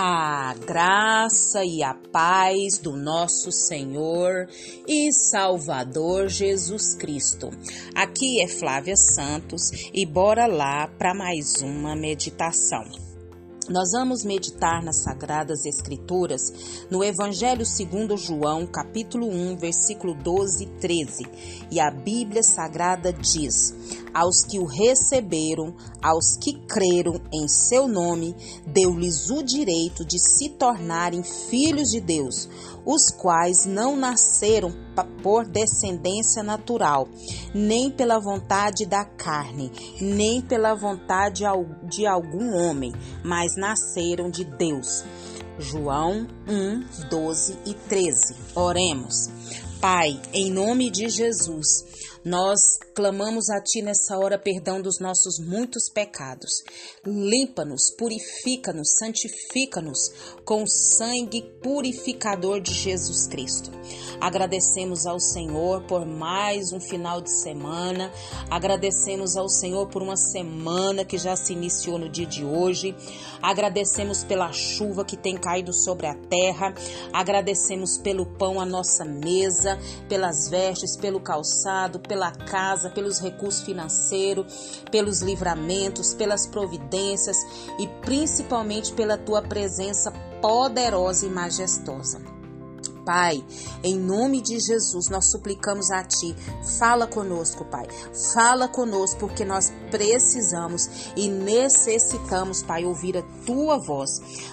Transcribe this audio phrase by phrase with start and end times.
[0.00, 4.48] A graça e a paz do nosso Senhor
[4.86, 7.50] e Salvador Jesus Cristo.
[7.96, 12.84] Aqui é Flávia Santos e bora lá para mais uma meditação.
[13.68, 20.66] Nós vamos meditar nas Sagradas Escrituras no Evangelho segundo João, capítulo 1, versículo 12 e
[20.78, 21.26] 13.
[21.72, 23.74] E a Bíblia Sagrada diz:
[24.18, 25.72] Aos que o receberam,
[26.02, 28.34] aos que creram em seu nome,
[28.66, 32.48] deu-lhes o direito de se tornarem filhos de Deus,
[32.84, 34.74] os quais não nasceram
[35.22, 37.06] por descendência natural,
[37.54, 39.70] nem pela vontade da carne,
[40.00, 41.44] nem pela vontade
[41.88, 45.04] de algum homem, mas nasceram de Deus.
[45.60, 48.34] João 1, 12 e 13.
[48.56, 49.37] Oremos.
[49.80, 51.84] Pai, em nome de Jesus,
[52.24, 52.58] nós
[52.96, 56.50] clamamos a Ti nessa hora perdão dos nossos muitos pecados.
[57.06, 60.12] Limpa-nos, purifica-nos, santifica-nos
[60.44, 63.70] com o sangue purificador de Jesus Cristo.
[64.20, 68.12] Agradecemos ao Senhor por mais um final de semana.
[68.50, 72.96] Agradecemos ao Senhor por uma semana que já se iniciou no dia de hoje.
[73.40, 76.74] Agradecemos pela chuva que tem caído sobre a terra.
[77.12, 79.67] Agradecemos pelo pão à nossa mesa,
[80.08, 87.36] pelas vestes, pelo calçado, pela casa, pelos recursos financeiros, pelos livramentos, pelas providências
[87.78, 92.37] e principalmente pela tua presença poderosa e majestosa.
[93.08, 93.42] Pai,
[93.82, 96.36] em nome de Jesus, nós suplicamos a Ti,
[96.78, 97.86] fala conosco, Pai.
[98.34, 104.10] Fala conosco, porque nós precisamos e necessitamos, Pai, ouvir a Tua voz.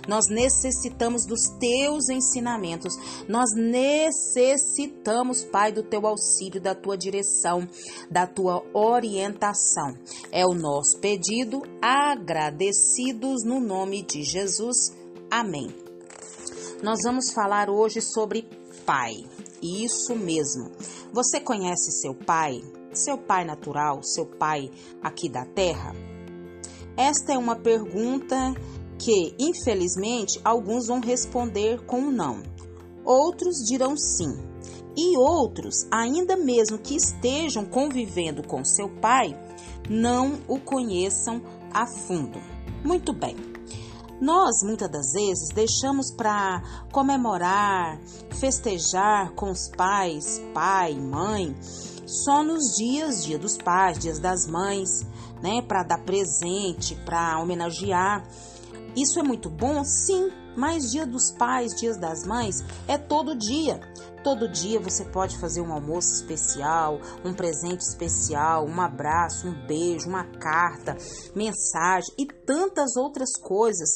[0.07, 2.97] Nós necessitamos dos Teus ensinamentos.
[3.27, 7.67] Nós necessitamos, Pai, do Teu auxílio, da Tua direção,
[8.09, 9.97] da Tua orientação.
[10.31, 14.95] É o nosso pedido, agradecidos no nome de Jesus.
[15.29, 15.84] Amém.
[16.83, 18.47] Nós vamos falar hoje sobre
[18.85, 19.25] pai.
[19.61, 20.71] Isso mesmo.
[21.13, 22.61] Você conhece seu pai?
[22.93, 24.69] Seu pai natural, seu pai
[25.01, 25.95] aqui da terra?
[26.97, 28.35] Esta é uma pergunta
[28.99, 32.43] que, infelizmente, alguns vão responder com não.
[33.03, 34.37] Outros dirão sim.
[34.97, 39.37] E outros, ainda mesmo que estejam convivendo com seu pai,
[39.89, 41.41] não o conheçam
[41.73, 42.39] a fundo.
[42.83, 43.35] Muito bem.
[44.19, 46.61] Nós, muitas das vezes, deixamos para
[46.91, 47.99] comemorar,
[48.39, 51.55] festejar com os pais, pai, mãe,
[52.05, 55.05] só nos dias, dia dos pais, dias das mães,
[55.41, 58.25] né, para dar presente, para homenagear.
[58.95, 59.83] Isso é muito bom?
[59.83, 63.79] Sim, mas dia dos pais, dias das mães é todo dia.
[64.23, 70.09] Todo dia você pode fazer um almoço especial, um presente especial, um abraço, um beijo,
[70.09, 70.97] uma carta,
[71.35, 73.89] mensagem e tantas outras coisas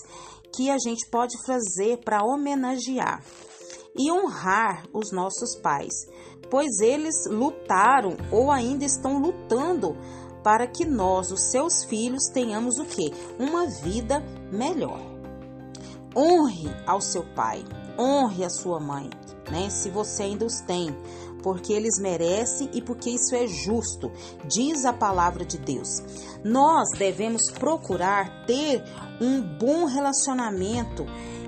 [0.56, 3.24] que a gente pode fazer para homenagear
[3.98, 5.94] e honrar os nossos pais,
[6.50, 9.98] pois eles lutaram ou ainda estão lutando
[10.44, 13.12] para que nós, os seus filhos, tenhamos o que?
[13.38, 14.20] Uma vida
[14.52, 15.09] melhor.
[16.20, 17.64] Honre ao seu pai,
[17.98, 19.10] honre a sua mãe,
[19.50, 19.70] né?
[19.70, 20.94] Se você ainda os tem,
[21.42, 24.12] porque eles merecem e porque isso é justo,
[24.46, 26.04] diz a palavra de Deus.
[26.44, 28.84] Nós devemos procurar ter
[29.22, 31.06] um bom relacionamento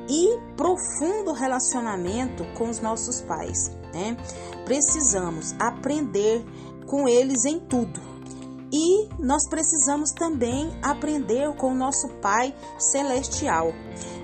[0.07, 4.15] e profundo relacionamento com os nossos pais, né?
[4.63, 6.45] Precisamos aprender
[6.87, 8.10] com eles em tudo.
[8.71, 13.73] E nós precisamos também aprender com o nosso Pai celestial.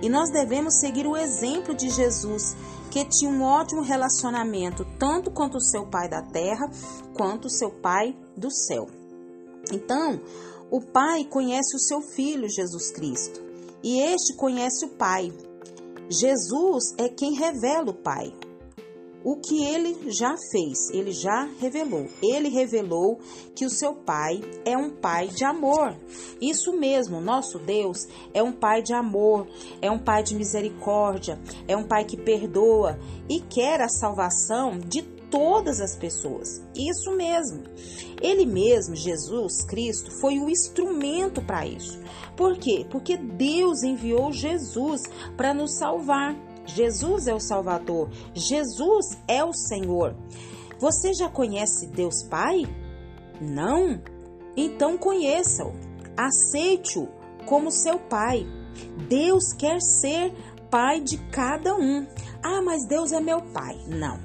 [0.01, 2.55] E nós devemos seguir o exemplo de Jesus,
[2.89, 6.69] que tinha um ótimo relacionamento tanto quanto o seu pai da terra,
[7.13, 8.87] quanto o seu pai do céu.
[9.71, 10.21] Então,
[10.71, 13.41] o pai conhece o seu filho Jesus Cristo,
[13.83, 15.33] e este conhece o pai.
[16.09, 18.33] Jesus é quem revela o pai
[19.23, 22.07] o que ele já fez, ele já revelou.
[22.21, 23.19] Ele revelou
[23.55, 25.95] que o seu pai é um pai de amor.
[26.41, 29.47] Isso mesmo, nosso Deus é um pai de amor,
[29.81, 32.99] é um pai de misericórdia, é um pai que perdoa
[33.29, 36.61] e quer a salvação de todas as pessoas.
[36.75, 37.63] Isso mesmo.
[38.21, 41.99] Ele mesmo, Jesus Cristo, foi o instrumento para isso.
[42.35, 42.85] Por quê?
[42.89, 45.01] Porque Deus enviou Jesus
[45.35, 46.35] para nos salvar.
[46.67, 50.15] Jesus é o Salvador, Jesus é o Senhor.
[50.79, 52.63] Você já conhece Deus Pai?
[53.41, 54.01] Não?
[54.55, 55.73] Então conheça-o,
[56.15, 57.07] aceite-o
[57.45, 58.45] como seu Pai.
[59.07, 60.33] Deus quer ser
[60.69, 62.05] Pai de cada um.
[62.43, 63.75] Ah, mas Deus é meu Pai.
[63.87, 64.19] Não.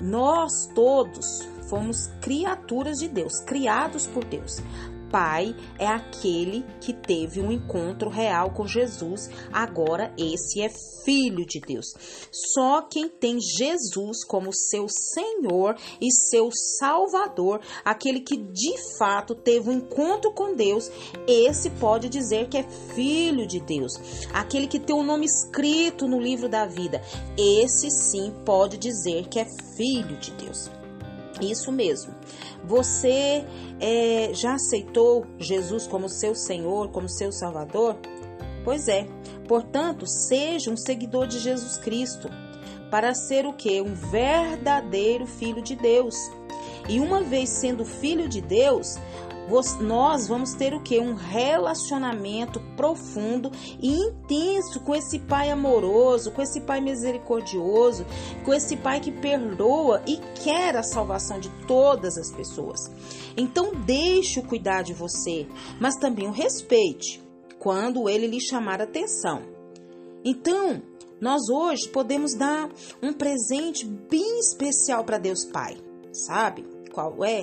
[0.00, 4.62] Nós todos fomos criaturas de Deus, criados por Deus.
[5.10, 10.70] Pai é aquele que teve um encontro real com Jesus, agora esse é
[11.04, 11.94] filho de Deus.
[12.30, 19.70] Só quem tem Jesus como seu Senhor e seu Salvador, aquele que de fato teve
[19.70, 20.90] um encontro com Deus,
[21.26, 22.62] esse pode dizer que é
[22.94, 23.92] filho de Deus.
[24.32, 27.02] Aquele que tem o um nome escrito no livro da vida,
[27.36, 29.46] esse sim pode dizer que é
[29.76, 30.70] filho de Deus.
[31.40, 32.12] Isso mesmo.
[32.64, 33.44] Você
[33.80, 37.96] é, já aceitou Jesus como seu Senhor, como seu Salvador?
[38.64, 39.06] Pois é.
[39.46, 42.28] Portanto, seja um seguidor de Jesus Cristo
[42.90, 43.80] para ser o que?
[43.80, 46.14] Um verdadeiro filho de Deus.
[46.88, 48.96] E uma vez sendo filho de Deus,
[49.80, 50.98] nós vamos ter o que?
[50.98, 53.50] Um relacionamento profundo
[53.80, 58.04] e intenso com esse Pai amoroso, com esse Pai misericordioso,
[58.44, 62.90] com esse Pai que perdoa e quer a salvação de todas as pessoas.
[63.36, 65.46] Então, deixe o cuidar de você,
[65.80, 67.22] mas também o respeite
[67.58, 69.42] quando ele lhe chamar atenção.
[70.24, 70.82] Então,
[71.20, 72.70] nós hoje podemos dar
[73.02, 75.76] um presente bem especial para Deus Pai.
[76.12, 77.42] Sabe qual é?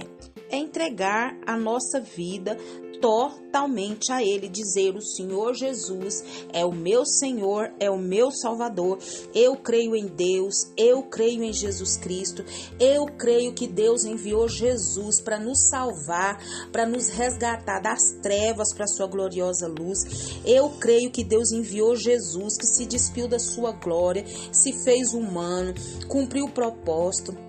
[0.49, 2.57] É entregar a nossa vida
[2.99, 8.99] totalmente a Ele, dizer: O Senhor Jesus é o meu Senhor, é o meu Salvador.
[9.33, 12.43] Eu creio em Deus, eu creio em Jesus Cristo,
[12.79, 18.87] eu creio que Deus enviou Jesus para nos salvar, para nos resgatar das trevas para
[18.87, 20.41] Sua gloriosa luz.
[20.45, 25.73] Eu creio que Deus enviou Jesus, que se despiu da Sua glória, se fez humano,
[26.07, 27.44] cumpriu o propósito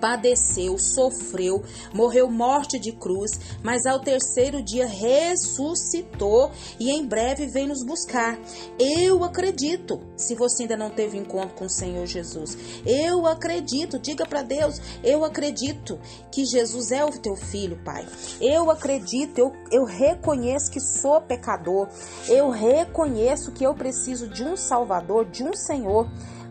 [0.00, 1.62] padeceu, sofreu,
[1.92, 3.32] morreu morte de cruz,
[3.62, 8.38] mas ao terceiro dia ressuscitou e em breve vem nos buscar.
[8.78, 10.00] Eu acredito.
[10.16, 13.98] Se você ainda não teve encontro com o Senhor Jesus, eu acredito.
[13.98, 15.98] Diga para Deus: eu acredito
[16.30, 18.06] que Jesus é o teu filho, Pai.
[18.40, 21.88] Eu acredito, eu, eu reconheço que sou pecador.
[22.28, 26.08] Eu reconheço que eu preciso de um Salvador, de um Senhor.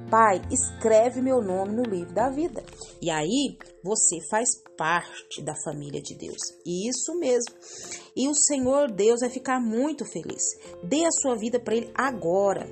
[0.09, 2.63] Pai, escreve meu nome no livro da vida.
[3.01, 6.37] E aí você faz parte da família de Deus.
[6.65, 7.53] Isso mesmo.
[8.15, 10.43] E o Senhor Deus vai ficar muito feliz.
[10.83, 12.67] Dê a sua vida para Ele agora.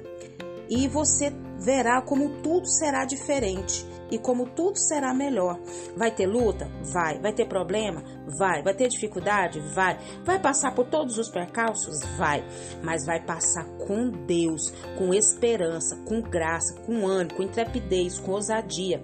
[0.70, 5.60] E você verá como tudo será diferente e como tudo será melhor.
[5.98, 6.70] Vai ter luta?
[6.84, 7.20] Vai.
[7.20, 8.04] Vai ter problema?
[8.38, 8.62] Vai.
[8.62, 9.60] Vai ter dificuldade?
[9.60, 9.98] Vai.
[10.24, 12.00] Vai passar por todos os percalços?
[12.16, 12.44] Vai.
[12.84, 19.02] Mas vai passar com Deus, com esperança, com graça, com ânimo, com intrepidez, com ousadia.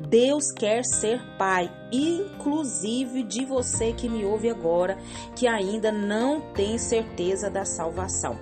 [0.00, 4.98] Deus quer ser Pai, inclusive de você que me ouve agora,
[5.34, 8.38] que ainda não tem certeza da salvação.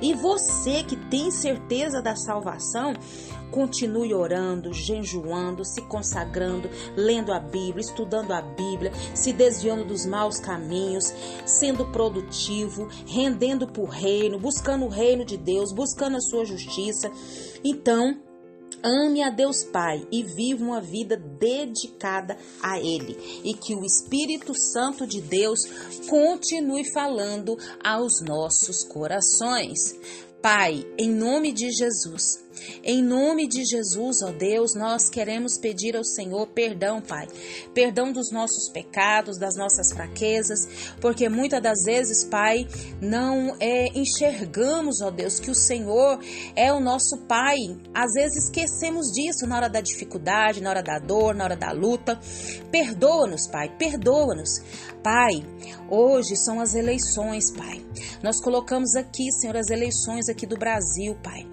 [0.00, 2.94] E você que tem certeza da salvação,
[3.50, 10.38] Continue orando, jejuando, se consagrando, lendo a Bíblia, estudando a Bíblia, se desviando dos maus
[10.38, 11.12] caminhos,
[11.44, 17.10] sendo produtivo, rendendo para o reino, buscando o reino de Deus, buscando a sua justiça.
[17.64, 18.20] Então,
[18.82, 23.16] Ame a Deus Pai e viva uma vida dedicada a Ele.
[23.44, 25.60] E que o Espírito Santo de Deus
[26.08, 29.94] continue falando aos nossos corações.
[30.40, 32.42] Pai, em nome de Jesus,
[32.82, 37.26] em nome de Jesus, ó Deus, nós queremos pedir ao Senhor perdão, Pai.
[37.74, 40.66] Perdão dos nossos pecados, das nossas fraquezas,
[41.00, 42.66] porque muitas das vezes, Pai,
[43.00, 46.18] não é, enxergamos, ó Deus, que o Senhor
[46.56, 47.56] é o nosso Pai.
[47.94, 51.72] Às vezes esquecemos disso na hora da dificuldade, na hora da dor, na hora da
[51.72, 52.18] luta.
[52.70, 54.60] Perdoa-nos, Pai, perdoa-nos.
[55.02, 55.42] Pai,
[55.88, 57.84] hoje são as eleições, Pai.
[58.22, 61.46] Nós colocamos aqui, Senhor, as eleições aqui do Brasil, Pai.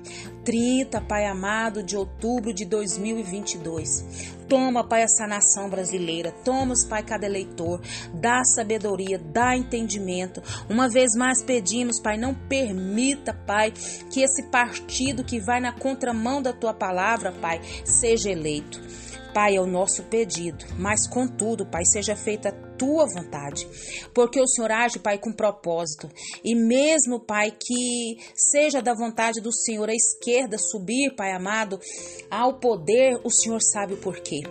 [0.48, 4.32] 30, Pai amado, de outubro de 2022.
[4.48, 6.32] Toma, Pai, essa nação brasileira.
[6.46, 7.82] Toma, Pai, cada eleitor.
[8.14, 10.42] Dá sabedoria, dá entendimento.
[10.70, 13.74] Uma vez mais pedimos, Pai, não permita, Pai,
[14.10, 18.82] que esse partido que vai na contramão da tua palavra, Pai, seja eleito.
[19.38, 23.68] Pai, é o nosso pedido, mas contudo, Pai, seja feita a tua vontade,
[24.12, 26.10] porque o Senhor age, Pai, com propósito,
[26.44, 31.80] e mesmo, Pai, que seja da vontade do Senhor a esquerda subir, Pai amado,
[32.32, 34.42] ao poder, o Senhor sabe o porquê.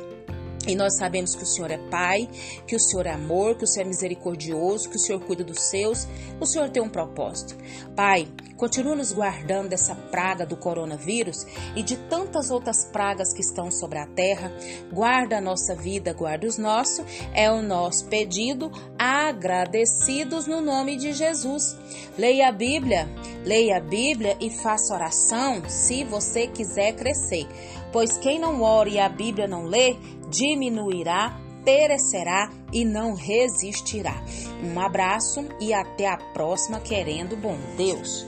[0.66, 2.28] E nós sabemos que o Senhor é Pai,
[2.66, 5.60] que o Senhor é amor, que o Senhor é misericordioso, que o Senhor cuida dos
[5.60, 6.08] seus.
[6.40, 7.56] O Senhor tem um propósito.
[7.94, 13.70] Pai, continua nos guardando dessa praga do coronavírus e de tantas outras pragas que estão
[13.70, 14.52] sobre a terra.
[14.92, 17.04] Guarda a nossa vida, guarda os nossos.
[17.32, 21.76] É o nosso pedido, agradecidos no nome de Jesus.
[22.18, 23.08] Leia a Bíblia,
[23.44, 27.46] leia a Bíblia e faça oração se você quiser crescer.
[27.92, 29.96] Pois quem não ora e a Bíblia não lê,
[30.28, 34.14] diminuirá perecerá e não resistirá.
[34.62, 38.24] Um abraço e até a próxima, querendo bom Deus.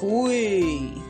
[0.00, 1.05] Fui!